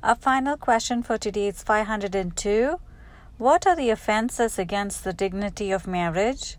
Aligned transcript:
Our 0.00 0.14
final 0.14 0.56
question 0.56 1.02
for 1.02 1.18
today 1.18 1.48
is 1.48 1.64
502. 1.64 2.78
What 3.36 3.66
are 3.66 3.74
the 3.74 3.90
offenses 3.90 4.56
against 4.56 5.02
the 5.02 5.12
dignity 5.12 5.72
of 5.72 5.88
marriage? 5.88 6.56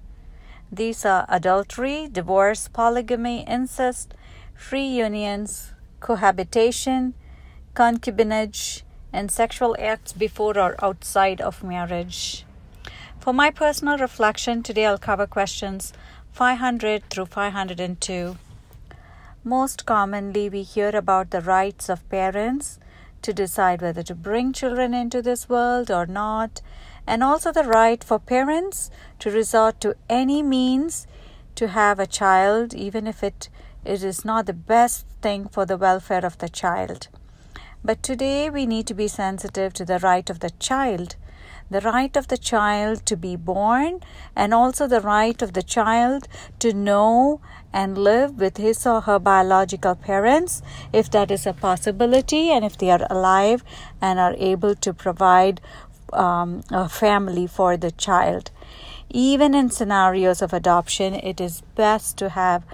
These 0.69 1.05
are 1.05 1.25
adultery, 1.29 2.09
divorce, 2.11 2.67
polygamy, 2.67 3.45
incest, 3.47 4.13
free 4.53 4.87
unions, 4.87 5.71
cohabitation, 6.01 7.13
concubinage, 7.73 8.81
and 9.13 9.31
sexual 9.31 9.73
acts 9.79 10.11
before 10.11 10.59
or 10.59 10.75
outside 10.83 11.39
of 11.39 11.63
marriage. 11.63 12.45
For 13.21 13.31
my 13.31 13.51
personal 13.51 13.97
reflection, 13.97 14.63
today 14.63 14.85
I'll 14.85 14.97
cover 14.97 15.25
questions 15.25 15.93
500 16.33 17.09
through 17.09 17.27
502. 17.27 18.35
Most 19.45 19.85
commonly, 19.85 20.49
we 20.49 20.63
hear 20.63 20.89
about 20.89 21.29
the 21.29 21.39
rights 21.39 21.87
of 21.87 22.07
parents 22.09 22.79
to 23.21 23.33
decide 23.33 23.81
whether 23.81 24.03
to 24.03 24.15
bring 24.15 24.53
children 24.53 24.93
into 24.93 25.21
this 25.21 25.49
world 25.49 25.91
or 25.91 26.05
not, 26.05 26.61
and 27.05 27.23
also 27.23 27.51
the 27.51 27.63
right 27.63 28.03
for 28.03 28.19
parents 28.19 28.89
to 29.19 29.31
resort 29.31 29.81
to 29.81 29.95
any 30.09 30.43
means 30.43 31.07
to 31.55 31.69
have 31.69 31.99
a 31.99 32.07
child, 32.07 32.73
even 32.73 33.07
if 33.07 33.23
it, 33.23 33.49
it 33.83 34.03
is 34.03 34.23
not 34.23 34.45
the 34.45 34.53
best 34.53 35.05
thing 35.21 35.47
for 35.47 35.65
the 35.65 35.77
welfare 35.77 36.25
of 36.25 36.37
the 36.37 36.49
child. 36.49 37.07
But 37.81 38.03
today 38.03 38.49
we 38.49 38.65
need 38.65 38.87
to 38.87 38.93
be 38.93 39.07
sensitive 39.07 39.73
to 39.73 39.85
the 39.85 39.99
right 39.99 40.29
of 40.29 40.41
the 40.41 40.49
child, 40.49 41.15
the 41.71 41.79
right 41.79 42.15
of 42.17 42.27
the 42.27 42.37
child 42.37 43.05
to 43.05 43.15
be 43.15 43.37
born, 43.37 44.01
and 44.35 44.53
also 44.53 44.85
the 44.85 44.99
right 44.99 45.41
of 45.41 45.53
the 45.53 45.63
child 45.63 46.27
to 46.59 46.73
know 46.73 47.39
and 47.71 47.97
live 47.97 48.37
with 48.37 48.57
his 48.57 48.85
or 48.85 49.01
her 49.01 49.17
biological 49.17 49.95
parents 49.95 50.61
if 50.91 51.09
that 51.11 51.31
is 51.31 51.47
a 51.47 51.53
possibility 51.53 52.49
and 52.51 52.65
if 52.65 52.77
they 52.77 52.91
are 52.91 53.07
alive 53.09 53.63
and 54.01 54.19
are 54.19 54.35
able 54.37 54.75
to 54.75 54.93
provide 54.93 55.61
um, 56.11 56.63
a 56.71 56.89
family 56.89 57.47
for 57.47 57.77
the 57.77 57.91
child. 57.91 58.51
Even 59.09 59.55
in 59.55 59.69
scenarios 59.69 60.41
of 60.41 60.51
adoption, 60.51 61.13
it 61.13 61.39
is 61.39 61.61
best 61.75 62.17
to 62.17 62.29
have 62.29 62.65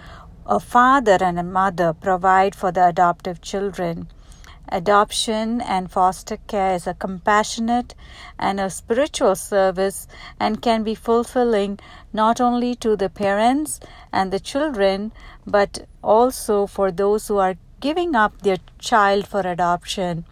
a 0.47 0.59
father 0.59 1.17
and 1.21 1.37
a 1.37 1.43
mother 1.43 1.93
provide 1.93 2.55
for 2.55 2.71
the 2.71 2.87
adoptive 2.87 3.39
children. 3.41 4.07
Adoption 4.69 5.61
and 5.61 5.91
foster 5.91 6.37
care 6.47 6.73
is 6.73 6.87
a 6.87 6.93
compassionate 6.93 7.93
and 8.39 8.59
a 8.59 8.69
spiritual 8.69 9.35
service 9.35 10.07
and 10.39 10.61
can 10.61 10.83
be 10.83 10.95
fulfilling 10.95 11.79
not 12.11 12.41
only 12.41 12.73
to 12.75 12.95
the 12.95 13.09
parents 13.09 13.79
and 14.11 14.33
the 14.33 14.39
children 14.39 15.11
but 15.45 15.85
also 16.03 16.65
for 16.65 16.91
those 16.91 17.27
who 17.27 17.37
are 17.37 17.55
giving 17.79 18.15
up 18.15 18.41
their 18.41 18.57
child 18.79 19.27
for 19.27 19.41
adoption. 19.41 20.25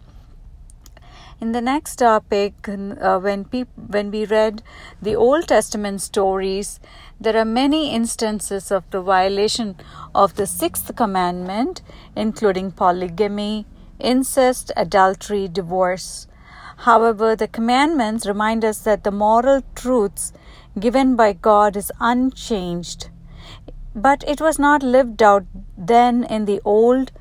In 1.40 1.52
the 1.52 1.60
next 1.60 1.96
topic, 1.96 2.68
uh, 2.68 3.18
when 3.18 3.44
peop- 3.44 3.76
when 3.94 4.10
we 4.10 4.24
read 4.24 4.62
the 5.02 5.14
Old 5.16 5.48
Testament 5.48 6.00
stories, 6.00 6.80
there 7.20 7.36
are 7.36 7.44
many 7.44 7.90
instances 7.90 8.70
of 8.70 8.84
the 8.90 9.00
violation 9.00 9.76
of 10.14 10.36
the 10.36 10.46
sixth 10.46 10.94
commandment, 10.96 11.82
including 12.14 12.70
polygamy, 12.70 13.66
incest, 13.98 14.72
adultery, 14.76 15.48
divorce. 15.48 16.26
However, 16.78 17.36
the 17.36 17.48
commandments 17.48 18.26
remind 18.26 18.64
us 18.64 18.78
that 18.80 19.04
the 19.04 19.10
moral 19.10 19.62
truths 19.74 20.32
given 20.78 21.16
by 21.16 21.32
God 21.32 21.76
is 21.76 21.92
unchanged. 22.00 23.10
But 23.94 24.24
it 24.26 24.40
was 24.40 24.58
not 24.58 24.82
lived 24.82 25.22
out 25.22 25.44
then 25.78 26.24
in 26.24 26.46
the 26.46 26.60
old 26.64 27.12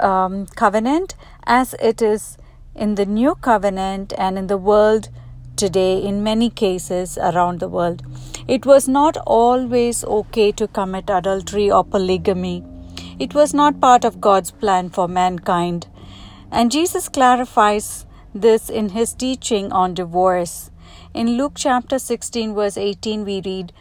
um, 0.00 0.46
covenant 0.46 1.14
as 1.44 1.74
it 1.80 2.02
is 2.02 2.36
in 2.74 2.94
the 2.94 3.06
new 3.06 3.34
covenant 3.34 4.12
and 4.16 4.38
in 4.38 4.46
the 4.46 4.58
world 4.58 5.08
today, 5.56 6.00
in 6.00 6.22
many 6.22 6.48
cases 6.48 7.18
around 7.18 7.58
the 7.60 7.68
world. 7.68 8.02
It 8.46 8.64
was 8.64 8.88
not 8.88 9.16
always 9.26 10.04
okay 10.04 10.52
to 10.52 10.68
commit 10.68 11.10
adultery 11.10 11.70
or 11.70 11.84
polygamy. 11.84 12.64
It 13.18 13.34
was 13.34 13.52
not 13.52 13.80
part 13.80 14.04
of 14.04 14.20
God's 14.20 14.52
plan 14.52 14.90
for 14.90 15.08
mankind. 15.08 15.88
And 16.50 16.70
Jesus 16.70 17.08
clarifies 17.08 18.06
this 18.34 18.70
in 18.70 18.90
his 18.90 19.12
teaching 19.12 19.70
on 19.72 19.94
divorce. 19.94 20.70
In 21.12 21.36
Luke 21.36 21.52
chapter 21.56 21.98
16, 21.98 22.54
verse 22.54 22.76
18, 22.76 23.24
we 23.24 23.42
read 23.44 23.72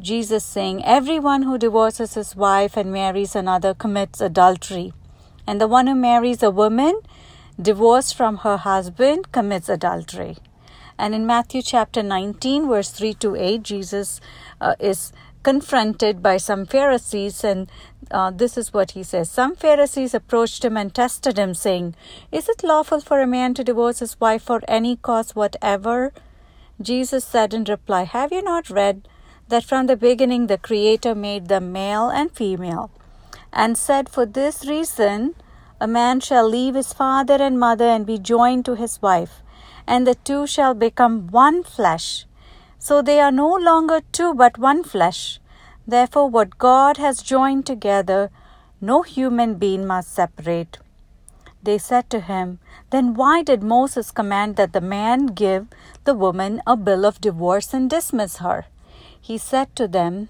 Jesus 0.00 0.44
saying, 0.44 0.84
Everyone 0.84 1.42
who 1.42 1.58
divorces 1.58 2.14
his 2.14 2.34
wife 2.34 2.76
and 2.76 2.92
marries 2.92 3.36
another 3.36 3.72
commits 3.72 4.20
adultery. 4.20 4.92
And 5.46 5.60
the 5.60 5.68
one 5.68 5.86
who 5.86 5.94
marries 5.94 6.42
a 6.42 6.50
woman 6.50 7.00
divorced 7.60 8.16
from 8.16 8.38
her 8.38 8.56
husband 8.56 9.30
commits 9.30 9.68
adultery. 9.68 10.38
And 10.98 11.14
in 11.14 11.26
Matthew 11.26 11.62
chapter 11.62 12.02
19, 12.02 12.68
verse 12.68 12.90
3 12.90 13.14
to 13.14 13.36
8, 13.36 13.62
Jesus 13.62 14.20
uh, 14.60 14.74
is 14.78 15.12
confronted 15.42 16.22
by 16.22 16.36
some 16.36 16.66
Pharisees, 16.66 17.44
and 17.44 17.70
uh, 18.10 18.30
this 18.30 18.56
is 18.56 18.72
what 18.72 18.92
he 18.92 19.02
says. 19.02 19.30
Some 19.30 19.54
Pharisees 19.56 20.14
approached 20.14 20.64
him 20.64 20.76
and 20.76 20.94
tested 20.94 21.38
him, 21.38 21.54
saying, 21.54 21.94
Is 22.30 22.48
it 22.48 22.62
lawful 22.62 23.00
for 23.00 23.20
a 23.20 23.26
man 23.26 23.54
to 23.54 23.64
divorce 23.64 24.00
his 24.00 24.18
wife 24.20 24.42
for 24.42 24.60
any 24.68 24.96
cause 24.96 25.34
whatever? 25.34 26.12
Jesus 26.80 27.24
said 27.24 27.54
in 27.54 27.64
reply, 27.64 28.04
Have 28.04 28.32
you 28.32 28.42
not 28.42 28.70
read 28.70 29.08
that 29.48 29.64
from 29.64 29.86
the 29.86 29.96
beginning 29.96 30.46
the 30.46 30.58
Creator 30.58 31.14
made 31.14 31.48
them 31.48 31.72
male 31.72 32.08
and 32.08 32.30
female, 32.32 32.90
and 33.52 33.76
said, 33.76 34.08
For 34.08 34.26
this 34.26 34.66
reason 34.66 35.34
a 35.80 35.86
man 35.86 36.20
shall 36.20 36.48
leave 36.48 36.74
his 36.74 36.92
father 36.92 37.34
and 37.34 37.58
mother 37.58 37.84
and 37.84 38.06
be 38.06 38.18
joined 38.18 38.64
to 38.66 38.74
his 38.74 39.02
wife, 39.02 39.42
and 39.86 40.06
the 40.06 40.14
two 40.14 40.46
shall 40.46 40.74
become 40.74 41.26
one 41.28 41.62
flesh. 41.64 42.24
So 42.84 43.00
they 43.00 43.20
are 43.20 43.30
no 43.30 43.48
longer 43.54 44.00
two 44.10 44.34
but 44.34 44.58
one 44.58 44.82
flesh. 44.82 45.38
Therefore, 45.86 46.28
what 46.28 46.58
God 46.58 46.96
has 46.96 47.22
joined 47.22 47.64
together, 47.64 48.28
no 48.80 49.02
human 49.02 49.54
being 49.54 49.86
must 49.86 50.12
separate. 50.12 50.78
They 51.62 51.78
said 51.78 52.10
to 52.10 52.18
him, 52.18 52.58
Then 52.90 53.14
why 53.14 53.44
did 53.44 53.62
Moses 53.62 54.10
command 54.10 54.56
that 54.56 54.72
the 54.72 54.80
man 54.80 55.26
give 55.26 55.68
the 56.02 56.14
woman 56.14 56.60
a 56.66 56.76
bill 56.76 57.06
of 57.06 57.20
divorce 57.20 57.72
and 57.72 57.88
dismiss 57.88 58.38
her? 58.38 58.64
He 59.20 59.38
said 59.38 59.76
to 59.76 59.86
them, 59.86 60.28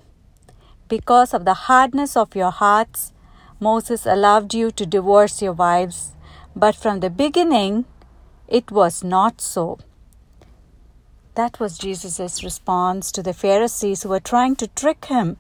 Because 0.89 1.33
of 1.33 1.47
the 1.47 1.55
hardness 1.55 2.19
of 2.19 2.37
your 2.37 2.51
hearts, 2.51 3.15
Moses 3.61 4.05
allowed 4.05 4.53
you 4.53 4.71
to 4.73 4.85
divorce 4.85 5.41
your 5.41 5.55
wives, 5.55 6.12
but 6.55 6.77
from 6.77 7.01
the 7.01 7.09
beginning 7.09 7.87
it 8.47 8.71
was 8.71 9.03
not 9.03 9.41
so. 9.41 9.79
That 11.34 11.59
was 11.59 11.78
Jesus' 11.78 12.44
response 12.44 13.10
to 13.12 13.22
the 13.22 13.32
Pharisees 13.32 14.03
who 14.03 14.10
were 14.10 14.20
trying 14.20 14.54
to 14.56 14.66
trick 14.66 15.06
him. 15.06 15.38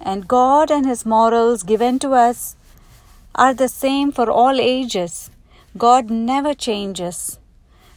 And 0.00 0.26
God 0.26 0.72
and 0.72 0.84
His 0.84 1.06
morals 1.06 1.62
given 1.62 2.00
to 2.00 2.14
us 2.14 2.56
are 3.34 3.54
the 3.54 3.68
same 3.68 4.10
for 4.10 4.28
all 4.28 4.60
ages. 4.60 5.30
God 5.78 6.10
never 6.10 6.52
changes. 6.52 7.38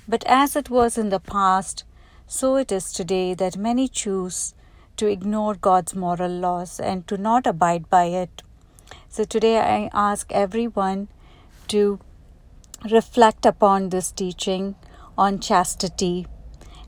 But 0.07 0.23
as 0.25 0.55
it 0.55 0.69
was 0.69 0.97
in 0.97 1.09
the 1.09 1.19
past, 1.19 1.83
so 2.27 2.55
it 2.55 2.71
is 2.71 2.93
today 2.93 3.33
that 3.33 3.57
many 3.57 3.87
choose 3.87 4.53
to 4.97 5.07
ignore 5.07 5.55
God's 5.55 5.95
moral 5.95 6.31
laws 6.31 6.79
and 6.79 7.07
to 7.07 7.17
not 7.17 7.47
abide 7.47 7.89
by 7.89 8.05
it. 8.05 8.43
So 9.09 9.23
today 9.23 9.59
I 9.59 9.89
ask 9.91 10.31
everyone 10.31 11.07
to 11.69 11.99
reflect 12.91 13.45
upon 13.45 13.89
this 13.89 14.11
teaching 14.11 14.75
on 15.17 15.39
chastity 15.39 16.27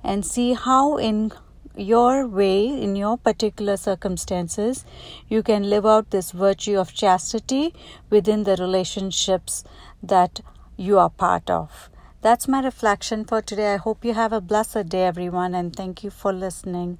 and 0.03 0.25
see 0.25 0.53
how 0.53 0.97
in 0.97 1.31
your 1.75 2.27
way 2.27 2.67
in 2.67 2.95
your 2.95 3.17
particular 3.17 3.77
circumstances 3.77 4.85
you 5.29 5.41
can 5.41 5.69
live 5.69 5.85
out 5.85 6.09
this 6.11 6.31
virtue 6.31 6.77
of 6.77 6.93
chastity 6.93 7.73
within 8.09 8.43
the 8.43 8.55
relationships 8.57 9.63
that 10.03 10.41
you 10.75 10.97
are 10.99 11.09
part 11.09 11.49
of. 11.49 11.89
That's 12.21 12.47
my 12.47 12.61
reflection 12.61 13.23
for 13.23 13.41
today. 13.41 13.73
I 13.73 13.77
hope 13.77 14.03
you 14.03 14.13
have 14.13 14.33
a 14.33 14.41
blessed 14.41 14.89
day 14.89 15.03
everyone 15.03 15.55
and 15.55 15.73
thank 15.73 16.03
you 16.03 16.09
for 16.09 16.33
listening 16.33 16.99